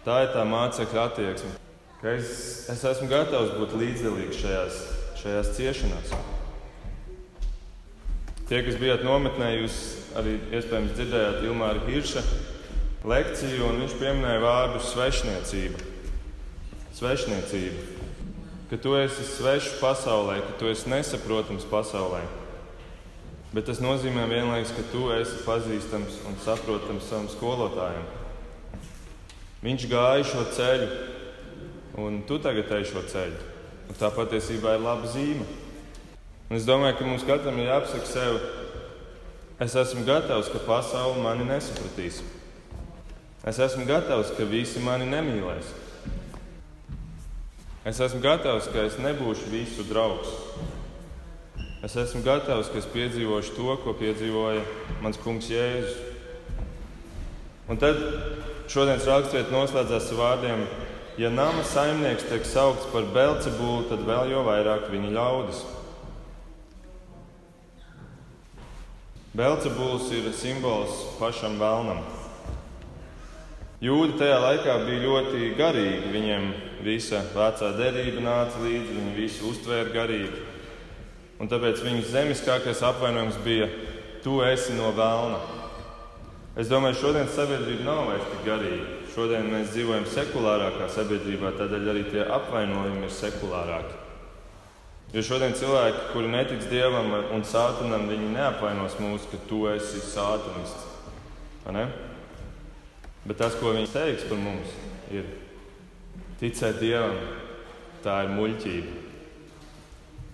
[0.05, 1.55] Tā ir tā mācekļa attieksme,
[2.01, 2.31] ka es,
[2.73, 4.83] es esmu gatavs būt līdzdalīgs šajās,
[5.23, 6.15] šajās ciešanās.
[8.51, 9.75] Tie, kas bijāt nometnē, jūs
[10.19, 12.19] arī iespējams dzirdējāt Ilmāra Hirša
[13.07, 15.79] lekciju, un viņš pieminēja vārdu svešniecība.
[16.97, 17.85] Svešniecība.
[18.67, 22.19] Ka tu esi svešs pasaulē, ka tu esi nesaprotams pasaulē.
[23.55, 28.03] Bet tas nozīmē vienlaikus, ka tu esi pazīstams un saprotams savam skolotājam.
[29.63, 30.91] Viņš gāja šo ceļu,
[32.03, 33.43] un tu tagad ej šo ceļu.
[33.87, 35.47] Un tā patiesībā ir laba zīme.
[36.51, 38.41] Un es domāju, ka mums katram ir jāapsaka sev,
[39.63, 42.17] es esmu gatavs, ka pasaule mani nesapratīs.
[43.47, 45.71] Es esmu gatavs, ka visi mani nemīlēs.
[47.87, 50.35] Es esmu gatavs, ka es nebūšu visu draugs.
[51.87, 54.67] Es esmu gatavs, ka es piedzīvošu to, ko piedzīvoja
[54.99, 55.95] mans kungs Jēzus.
[57.71, 57.95] Un tad
[58.67, 60.67] Šodienas raksturvieta noslēdzās ar vārdiem:
[61.15, 65.69] Ja nama saimnieks tiek saukts par Belcebulu, tad vēl jo vairāk viņa ļaudis.
[69.31, 72.01] Belcebuls ir simbols pašam vēlnam.
[73.79, 76.09] Jūdi tajā laikā bija ļoti garīgi.
[76.11, 76.49] Viņiem
[76.83, 80.43] visa vecā derība nāca līdzi, viņi visi uztvēra garīgi.
[81.39, 83.71] Un tāpēc viņu zemiskākais apvainojums bija:
[84.21, 85.39] Tu esi no vēlna.
[86.59, 88.93] Es domāju, ka šodienas sabiedrība nav vairs tik garīga.
[89.15, 94.00] Šodien mēs dzīvojam sekulārākā sabiedrībā, tādēļ arī tie apvainojumi ir sekulārāki.
[95.11, 100.87] Jo šodien cilvēki, kuri netic dievam un sātanam, viņi neapvainos mūs, ka tu esi sātanists.
[103.27, 104.71] Bet tas, ko viņi teiks par mums,
[105.11, 105.27] ir
[106.39, 107.19] ticēt dievam,
[108.05, 108.95] tā ir muļķība.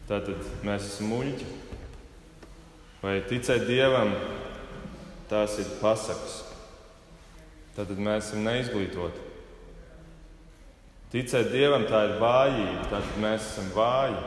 [0.07, 1.49] Tātad mēs esam muļķi.
[3.01, 4.13] Vai ticēt dievam,
[5.27, 6.43] tās ir pasakas.
[7.75, 9.25] Tātad mēs esam neizglītoti.
[11.11, 14.17] Ticēt dievam, tā ir vājība, tātad mēs esam vāji.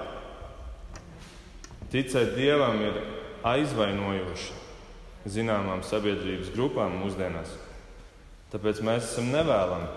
[1.91, 3.01] Ticēt Dievam ir
[3.47, 4.59] aizvainojoši
[5.31, 7.51] zināmām sabiedrības grupām mūsdienās.
[8.53, 9.89] Tāpēc mēs esam nevēlami.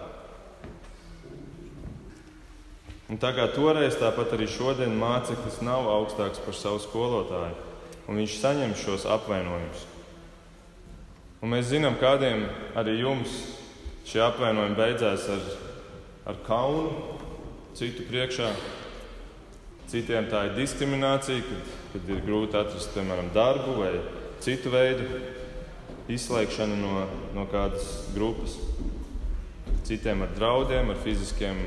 [3.13, 7.57] Un tā kā toreiz, tāpat arī šodien māceklis nav augstāks par savu skolotāju,
[8.07, 9.83] un viņš saņem šos apvainojumus.
[11.43, 12.47] Un mēs zinām, kādiem
[12.79, 13.35] arī jums
[14.07, 15.43] šie apvainojumi beidzās ar,
[16.31, 17.19] ar kaunu
[17.77, 18.49] citu priekšā.
[19.91, 23.91] Citiem tā ir diskriminācija, kad kad ir grūti atrast, piemēram, darbu vai
[24.41, 25.05] citu veidu
[26.11, 28.57] izslēgšanu no, no kādas grupas.
[29.85, 31.59] Citiem ar draudiem, ar fiziskiem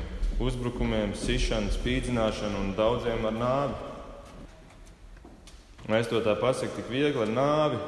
[0.43, 3.77] uzbrukumiem, sišanu, spīdzināšanu un daudziem ar nāvi.
[5.87, 7.79] Mēs to tā pasakām tik viegli ar nāvi,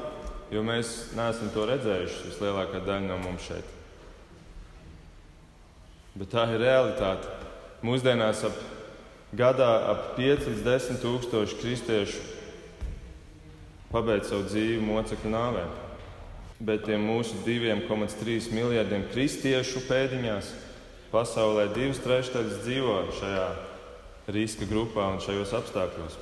[0.55, 3.75] jo mēs neesam to redzējuši vislielākā daļa no mums šeit.
[6.15, 7.27] Bet tā ir realitāte.
[7.85, 8.55] Mūsdienās ap
[9.35, 12.21] gadā ap 5 līdz 10 tūkstoši kristiešu
[13.93, 15.65] pabeidz savu dzīvi mocekļu nāvē.
[16.59, 20.49] Bet tiem mūsu 2,3 miljardiem kristiešu pēdiņās
[21.13, 23.45] pasaulē divas trešdaļas dzīvo šajā
[24.29, 26.17] riska grupā un šajos apstākļos.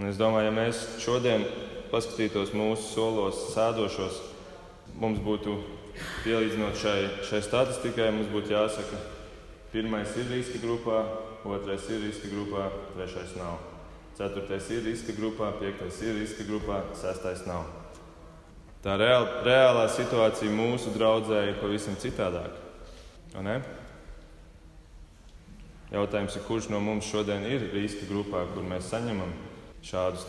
[0.00, 1.44] Un es domāju, ja mēs šodien
[1.92, 4.20] paskatītos mūsu solos sēdošos,
[4.96, 5.58] mums būtu
[6.24, 9.00] pielīdzinot šai, šai statistikai, mums būtu jāsaka,
[9.72, 10.98] Pirmais ir riska grupā,
[11.48, 13.56] otrais ir riska grupā, trešais nav.
[14.18, 17.64] Ceturtais ir riska grupā, piektais ir riska grupā, sestais nav.
[18.84, 22.58] Tā reāl, reālā situācija mūsu draudzē ir pavisam citādāka.
[25.92, 29.32] Jautājums ir, kurš no mums šodien ir riska grupā, kur mēs saņemam
[29.82, 30.28] šādus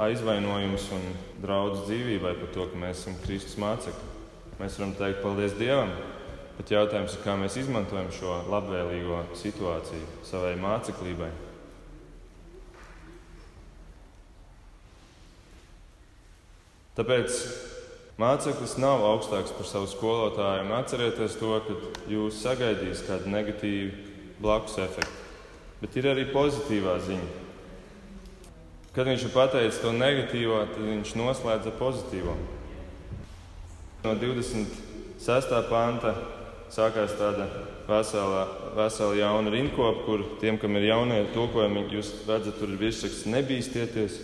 [0.00, 1.04] aizvainojumus un
[1.42, 4.12] draudus dzīvībai par to, ka mēs esam Kristus mācekļi.
[4.60, 5.90] Mēs varam teikt paldies Dievam,
[6.54, 11.32] Bet jautājums ir, kā mēs izmantojam šo labvēlīgo situāciju savai māceklībai.
[16.94, 17.38] Tāpēc
[18.22, 20.68] māceklis nav augstāks par savu skolotāju.
[20.78, 21.78] Atcerieties to, ka
[22.10, 25.22] jūs sagaidīs kādu negatīvu blakus efektu.
[25.82, 27.32] Bet ir arī pozitīvā ziņa.
[28.94, 32.36] Kad viņš ir pateicis to negatīvo, tad viņš noslēdz ar pozitīvo.
[34.04, 35.58] No 26.
[35.66, 36.14] panta
[36.72, 37.48] sākās tāda
[37.88, 38.44] vesela,
[38.76, 44.20] vesela jauna rinkopa, kur tiem, kam ir jaunie tulkojumi, jūs redzat, tur ir virsraksts nebīsties.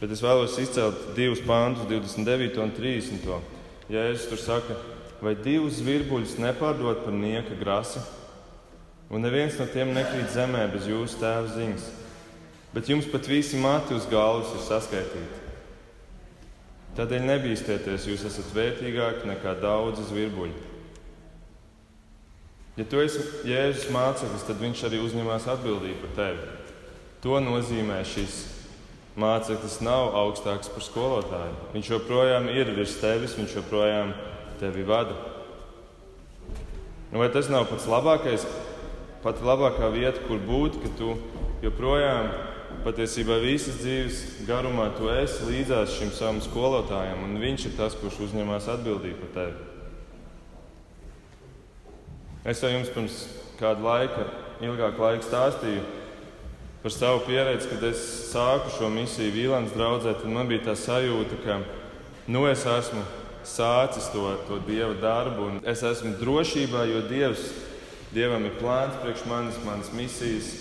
[0.00, 3.30] Bet es vēlos izcelt divus pāntus, 29 un 30.
[3.92, 4.76] Ja es tur saku,
[5.22, 8.02] vai divus virbuļus nepārdot par nieka grasi,
[9.08, 11.88] un neviens no tiem nekrīt zemē bez jūsu tēva ziņas,
[12.74, 15.40] bet jums pat visi mati uz galvas ir saskaitīti.
[16.94, 20.73] Tādēļ nebīsties, jūs esat vērtīgāki nekā daudzi virbuļi.
[22.74, 26.46] Ja tu esi Jēzus māceklis, tad viņš arī uzņemas atbildību par tevi.
[27.22, 28.40] To nozīmē šis
[29.14, 31.54] māceklis nav augstāks par skolotāju.
[31.76, 34.10] Viņš joprojām ir virs tevis, viņš joprojām
[34.58, 35.14] tevi vada.
[37.12, 38.46] Nu, vai tas nav pats labākais,
[39.22, 41.12] pati labākā vieta, kur būt, ka tu
[41.62, 42.32] joprojām
[42.82, 48.18] patiesībā visas dzīves garumā tu esi līdzās šim savam skolotājam, un viņš ir tas, kurš
[48.26, 49.73] uzņemas atbildību par tevi?
[52.44, 53.14] Es jau jums pirms
[53.56, 54.26] kāda laika,
[54.60, 55.80] ilgāka laika stāstīju
[56.82, 60.12] par savu pieredzi, kad es sāku šo misiju Vīlāns draudzē.
[60.18, 61.56] Tad man bija tā sajūta, ka
[62.28, 63.00] nu, es esmu
[63.48, 67.46] sācis to, to dieva darbu, un es esmu drošībā, jo dievs,
[68.12, 70.52] dievam ir plāns priekš manis, manas misijas,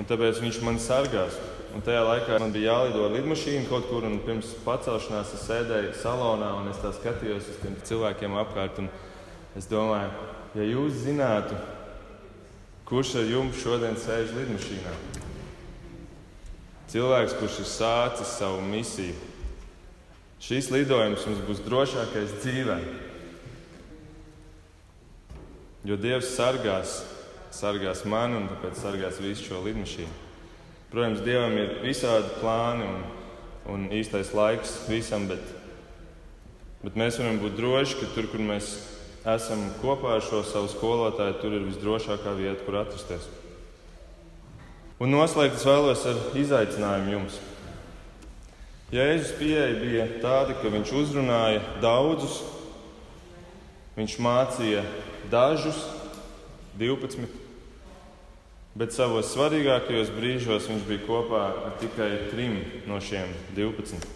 [0.00, 1.36] un tāpēc viņš man sargās.
[1.76, 5.92] Un tajā laikā man bija jālido ar lidmašīnu kaut kur, un pirms pacelšanās es sēdēju
[6.00, 8.80] salonā un es skatījos uz tiem cilvēkiem apkārt.
[9.56, 11.56] Es domāju, ja jūs zinātu,
[12.88, 14.92] kurš ar jums šodien sēž lidmašīnā,
[16.92, 19.16] cilvēks, kurš ir sācis savu misiju.
[20.46, 22.76] Šis lidojums mums būs drošākais dzīvē.
[25.86, 26.98] Jo Dievs sargās,
[27.54, 30.24] sargās mani un tāpēc sargās visu šo lidmašīnu.
[30.92, 33.00] Protams, Dievam ir visādi plāni un,
[33.72, 35.42] un īstais laiks visam, bet,
[36.84, 38.95] bet mēs varam būt droši, ka tur, kur mēs esam
[39.82, 43.26] kopā ar šo savu skolotāju, tur ir visdrošākā vieta, kur atrasties.
[45.02, 47.40] Un noslēgt es vēlos ar izaicinājumu jums.
[48.94, 52.38] Jēzus pieeja bija tāda, ka viņš uzrunāja daudzus,
[53.98, 54.84] viņš mācīja
[55.32, 55.82] dažus,
[56.78, 57.26] 12,
[58.78, 64.06] bet savos svarīgākajos brīžos viņš bija kopā ar tikai trim no šiem 12.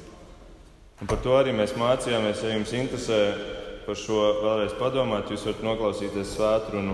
[1.01, 2.45] Un par to arī mēs mācījāmies.
[2.45, 3.21] Ja jums interesē
[3.91, 6.93] par šo vēlreiz padomāt, jūs varat noklausīties svētkrunu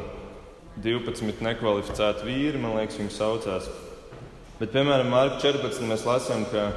[0.80, 3.66] 12 nekvalificētu vīri, man liekas, viņi saucās.
[4.56, 5.84] Bet, piemēram, Marka 14.
[5.90, 6.70] mēs lasām, ka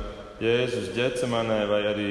[0.44, 2.10] Jēzus ģecemanē vai arī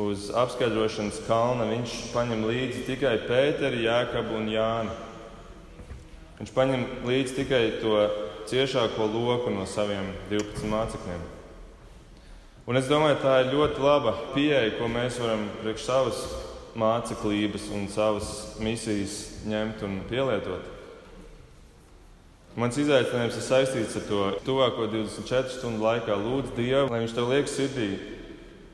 [0.00, 4.96] uz apskaidrošanas kalna viņš paņem līdzi tikai Pēteri, Jēkabu un Jānu.
[6.40, 8.00] Viņš paņem līdzi tikai to
[8.48, 11.30] ciešāko loku no saviem 12 mācekļiem.
[12.66, 16.26] Un es domāju, tā ir ļoti laba pieeja, ko mēs varam priekš savas
[16.76, 18.30] māceklības un savas
[18.62, 19.16] misijas
[19.48, 20.72] ņemt un pielietot.
[22.56, 27.28] Mans izaicinājums ir saistīts ar to tuvāko 24 stundu laikā lūdzu Dievu, lai Viņš tev
[27.28, 27.90] liek sirdī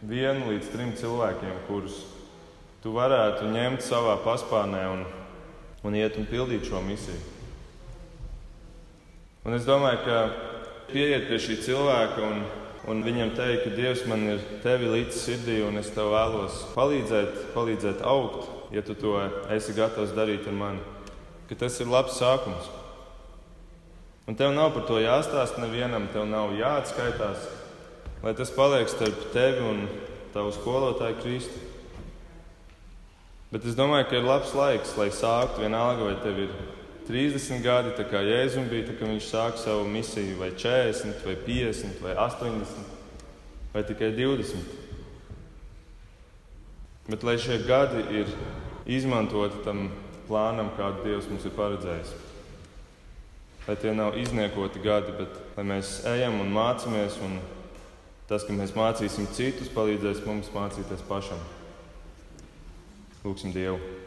[0.07, 2.05] vienu līdz trim cilvēkiem, kurus
[2.82, 5.05] tu varētu ņemt savā paspārnē un,
[5.86, 7.18] un iet un pildīt šo misiju.
[9.42, 10.18] Un es domāju, ka
[10.92, 12.44] pieiet pie šī cilvēka un,
[12.91, 17.39] un viņam teikt, ka Dievs man ir tevi līdz sirdī un es tev vēlos palīdzēt,
[17.55, 19.16] palīdzēt augt, ja tu to
[19.55, 20.83] esi gatavs darīt ar mani,
[21.49, 22.70] ka tas ir labs sākums.
[24.26, 27.47] Un tev nav par to jāstāsta nevienam, tev nav jāatskaitās,
[28.22, 29.87] lai tas paliek starp tevi un
[30.35, 31.68] tavu skolotāju Kristu.
[33.53, 36.55] Bet es domāju, ka ir labs laiks, lai sāktu vienalga, vai tev ir
[37.12, 41.36] 30 gadi, tā kā Jēzus bija, tā, kad viņš sāka savu misiju, vai 40, vai
[41.44, 42.90] 50, vai 80,
[43.74, 44.80] vai tikai 20.
[47.12, 48.34] Bet lai šie gadi ir
[48.88, 49.90] izmantoti tam
[50.28, 52.12] plānam, kādu Dievs mums ir paredzējis
[53.66, 57.38] lai tie nav izniekoti gadi, bet lai mēs ejam un mācāmies, un
[58.26, 61.42] tas, ka mēs mācīsim citus, palīdzēs mums mācīties pašam.
[63.22, 64.01] Lūksim Dievu.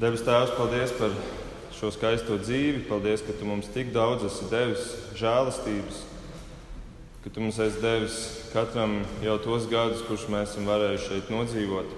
[0.00, 1.12] Debes Tēvs, paldies par
[1.76, 2.86] šo skaisto dzīvi.
[2.88, 4.84] Paldies, ka Tu mums tik daudz esi devis
[5.18, 5.98] žēlastības,
[7.20, 8.14] ka Tu mums esi devis
[8.48, 11.92] katram jau tos gadus, kurus mēs esam varējuši šeit nodzīvot.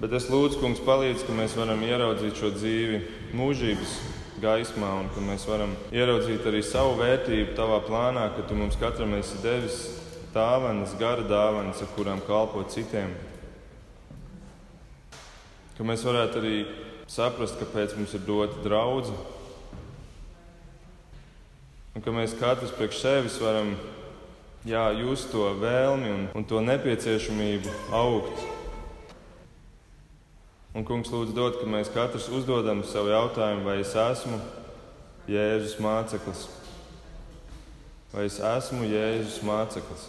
[0.00, 3.02] Bet es lūdzu, Kungs, palīdz, ka mēs varam ieraudzīt šo dzīvi
[3.36, 3.92] mūžības
[4.40, 9.12] gaismā un ka mēs varam ieraudzīt arī savu vērtību tavā plānā, ka tu mums katram
[9.20, 9.82] esi devis
[10.32, 13.12] dāvanas, gara dāvanas, ar kurām kalpot citiem.
[15.76, 16.56] Ka mēs varētu arī
[17.10, 19.34] saprast, kāpēc mums ir dota draudzene.
[21.96, 23.72] Un ka mēs katrs priekš sevis varam
[24.68, 28.44] jā, just to vēlmi un, un to nepieciešamību augt
[30.76, 34.36] Un, kungs, lūdzu, dod, ka mēs katrs uzdodam sev jautājumu, vai es esmu
[35.24, 36.42] Jēzus māceklis.
[38.12, 40.02] Vai es esmu Jēzus māceklis?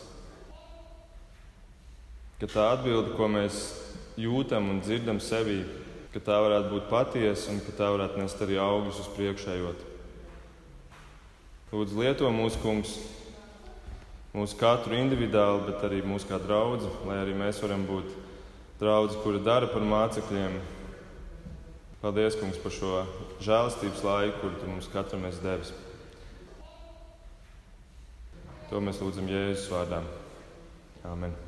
[2.41, 3.61] Ka tā atbilde, ko mēs
[4.19, 5.61] jūtam un dzirdam sevī,
[6.17, 9.83] ka tā varētu būt patiesa un ka tā varētu nest arī augļus uz priekšējot.
[11.69, 12.95] Lūdzu, lieto mūsu kungs,
[14.33, 18.09] mūsu katru individuāli, bet arī mūsu kā draugu, lai arī mēs varam būt
[18.81, 20.57] draudz, kura dara par mācekļiem.
[22.01, 22.91] Paldies, Kungs, par šo
[23.41, 25.73] žēlastības laiku, kuru tu mums katram esi devis.
[28.69, 30.05] To mēs lūdzam Jēzus vārdā.
[31.07, 31.46] Āmen!